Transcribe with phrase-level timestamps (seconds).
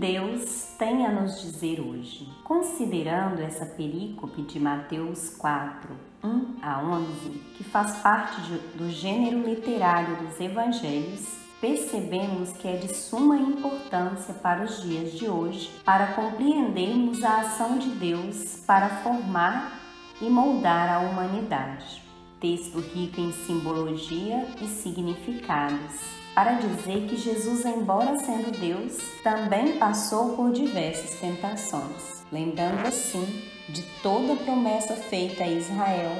[0.00, 2.26] Deus tem a nos dizer hoje?
[2.42, 9.42] Considerando essa perícope de Mateus 4, 1 a 11, que faz parte de, do gênero
[9.42, 16.14] literário dos evangelhos, percebemos que é de suma importância para os dias de hoje para
[16.14, 19.78] compreendermos a ação de Deus para formar
[20.18, 22.09] e moldar a humanidade.
[22.40, 30.36] Texto rico em simbologia e significados para dizer que Jesus, embora sendo Deus, também passou
[30.36, 36.16] por diversas tentações, lembrando assim de toda a promessa feita a Israel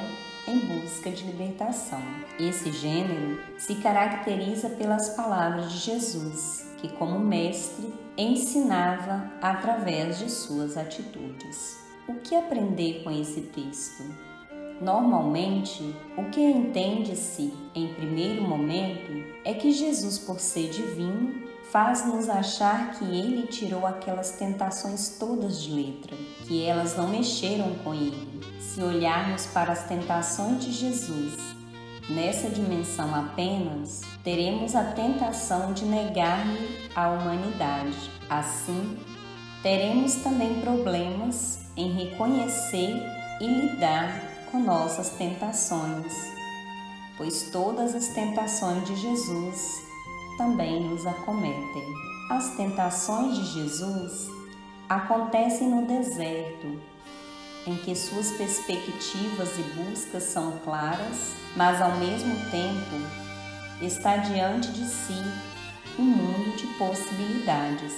[0.47, 2.01] em busca de libertação.
[2.39, 10.77] Esse gênero se caracteriza pelas palavras de Jesus, que, como mestre, ensinava através de suas
[10.77, 11.79] atitudes.
[12.07, 14.30] O que aprender com esse texto?
[14.81, 22.93] Normalmente, o que entende-se em primeiro momento é que Jesus, por ser divino, faz-nos achar
[22.93, 26.17] que ele tirou aquelas tentações todas de letra,
[26.47, 28.41] que elas não mexeram com ele.
[28.59, 31.37] Se olharmos para as tentações de Jesus
[32.09, 38.09] nessa dimensão apenas, teremos a tentação de negar-lhe a humanidade.
[38.27, 38.97] Assim,
[39.61, 42.95] teremos também problemas em reconhecer
[43.39, 46.13] e lidar com nossas tentações,
[47.17, 49.83] pois todas as tentações de Jesus
[50.37, 51.83] também nos acometem.
[52.29, 54.29] As tentações de Jesus
[54.89, 56.79] acontecem no deserto,
[57.65, 63.21] em que suas perspectivas e buscas são claras, mas ao mesmo tempo
[63.81, 65.23] está diante de si
[65.97, 67.93] um mundo de possibilidades.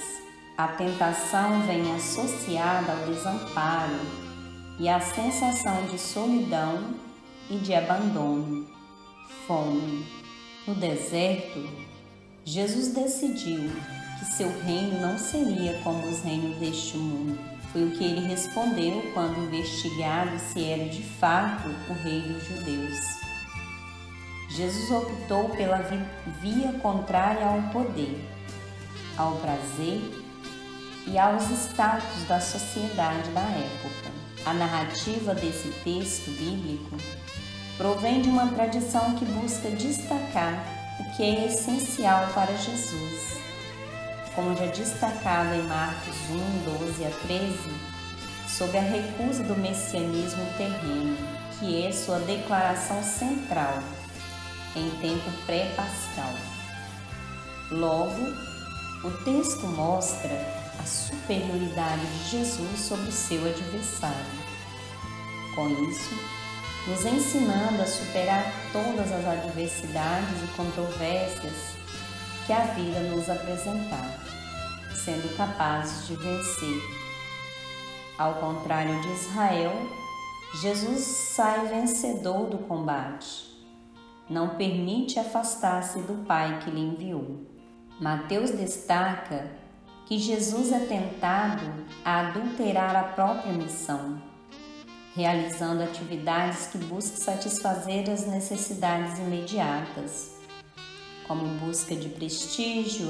[0.56, 3.98] A tentação vem associada ao desamparo,
[4.78, 6.94] e a sensação de solidão
[7.48, 8.66] e de abandono,
[9.46, 10.06] fome.
[10.66, 11.68] No deserto,
[12.44, 13.70] Jesus decidiu
[14.18, 17.38] que seu reino não seria como os reinos deste mundo.
[17.72, 22.98] Foi o que ele respondeu quando investigado se era de fato o rei dos judeus.
[24.48, 25.78] Jesus optou pela
[26.40, 28.16] via contrária ao poder,
[29.16, 30.00] ao prazer
[31.06, 34.13] e aos status da sociedade da época.
[34.46, 36.96] A narrativa desse texto bíblico
[37.78, 40.62] provém de uma tradição que busca destacar
[41.00, 43.38] o que é essencial para Jesus.
[44.34, 47.58] Como já destacado em Marcos 1, 12 a 13,
[48.46, 51.16] sobre a recusa do messianismo terreno,
[51.58, 53.82] que é sua declaração central
[54.76, 56.34] em tempo pré-pascal.
[57.70, 58.22] Logo,
[59.04, 64.44] o texto mostra a superioridade de Jesus sobre o seu adversário.
[65.54, 66.14] Com isso,
[66.86, 71.74] nos ensinando a superar todas as adversidades e controvérsias
[72.46, 74.20] que a vida nos apresentar,
[74.94, 76.82] sendo capazes de vencer.
[78.18, 79.72] Ao contrário de Israel,
[80.60, 83.54] Jesus sai vencedor do combate.
[84.28, 87.40] Não permite afastar-se do Pai que lhe enviou.
[87.98, 89.63] Mateus destaca
[90.06, 91.64] que Jesus é tentado
[92.04, 94.20] a adulterar a própria missão,
[95.14, 100.32] realizando atividades que buscam satisfazer as necessidades imediatas,
[101.26, 103.08] como busca de prestígio,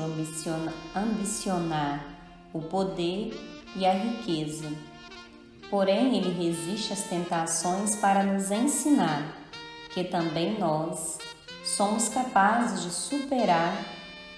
[0.94, 2.06] ambicionar
[2.53, 3.34] o poder
[3.75, 4.71] e a riqueza.
[5.69, 9.37] Porém, ele resiste às tentações para nos ensinar
[9.93, 11.19] que também nós
[11.65, 13.94] somos capazes de superar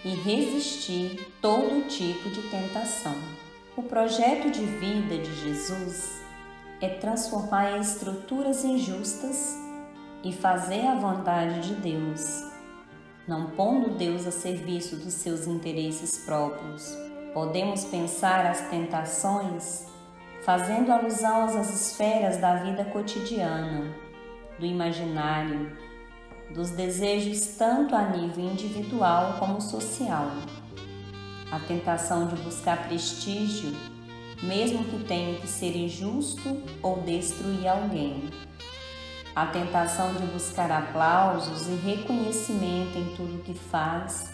[0.06, 3.17] e resistir todo tipo de tentação.
[3.77, 6.22] O projeto de vida de Jesus
[6.81, 9.56] é transformar estruturas injustas
[10.22, 12.45] e fazer a vontade de Deus,
[13.27, 16.97] não pondo Deus a serviço dos seus interesses próprios.
[17.34, 19.87] Podemos pensar as tentações
[20.43, 23.93] fazendo alusão às esferas da vida cotidiana,
[24.56, 25.77] do imaginário,
[26.51, 30.31] dos desejos tanto a nível individual como social.
[31.51, 33.75] A tentação de buscar prestígio,
[34.43, 38.31] mesmo que tenha que ser injusto ou destruir alguém.
[39.34, 44.33] A tentação de buscar aplausos e reconhecimento em tudo que faz.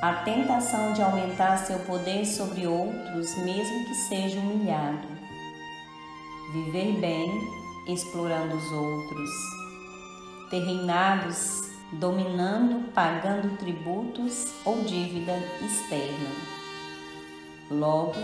[0.00, 5.08] A tentação de aumentar seu poder sobre outros, mesmo que seja humilhado.
[6.52, 7.30] Viver bem,
[7.88, 9.61] explorando os outros
[10.52, 11.62] ter reinados
[11.92, 15.32] dominando, pagando tributos ou dívida
[15.64, 16.28] externa.
[17.70, 18.20] Logo,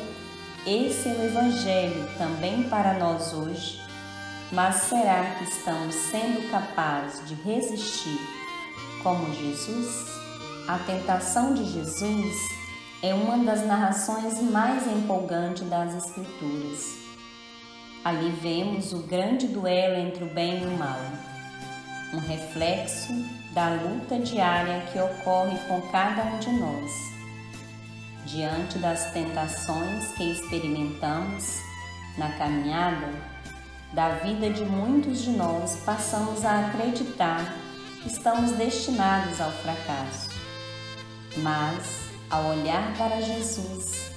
[0.66, 3.80] esse é o Evangelho também para nós hoje,
[4.52, 8.20] mas será que estamos sendo capazes de resistir
[9.02, 10.06] como Jesus?
[10.69, 12.36] A tentação de Jesus
[13.02, 16.98] é uma das narrações mais empolgantes das Escrituras.
[18.04, 20.98] Ali vemos o grande duelo entre o bem e o mal,
[22.12, 23.12] um reflexo
[23.52, 26.90] da luta diária que ocorre com cada um de nós.
[28.25, 31.60] Diante das tentações que experimentamos
[32.16, 33.08] na caminhada
[33.93, 37.55] da vida de muitos de nós, passamos a acreditar
[38.02, 40.31] que estamos destinados ao fracasso.
[41.38, 44.11] Mas, ao olhar para Jesus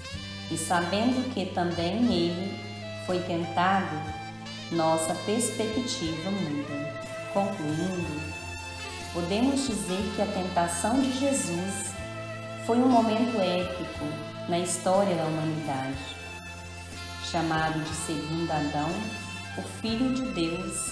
[0.50, 2.60] e sabendo que também ele
[3.06, 3.96] foi tentado,
[4.72, 7.01] nossa perspectiva muda.
[7.34, 8.22] Concluindo,
[9.14, 11.94] podemos dizer que a tentação de Jesus
[12.66, 14.06] foi um momento épico
[14.50, 15.98] na história da humanidade.
[17.32, 18.90] Chamado de segundo Adão,
[19.58, 20.92] o Filho de Deus,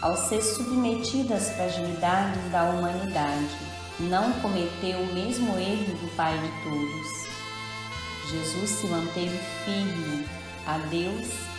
[0.00, 3.56] ao ser submetido às fragilidades da humanidade,
[3.98, 7.32] não cometeu o mesmo erro do Pai de todos.
[8.30, 10.28] Jesus se manteve firme
[10.64, 11.51] a Deus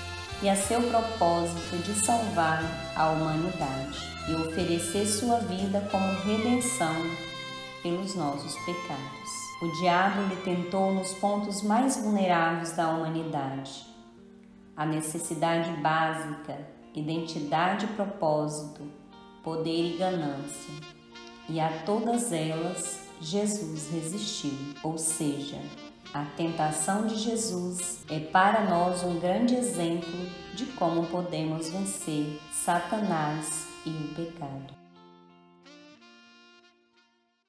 [0.44, 2.62] e a seu propósito de salvar
[2.98, 3.98] a humanidade
[4.28, 6.94] e oferecer sua vida como redenção
[7.82, 9.30] pelos nossos pecados.
[9.62, 13.86] O diabo lhe tentou nos pontos mais vulneráveis da humanidade.
[14.76, 16.60] A necessidade básica,
[16.94, 18.82] identidade e propósito,
[19.42, 20.74] poder e ganância.
[21.48, 25.62] E a todas elas Jesus resistiu, ou seja,
[26.14, 30.14] a tentação de Jesus é para nós um grande exemplo
[30.54, 34.83] de como podemos vencer Satanás e o pecado.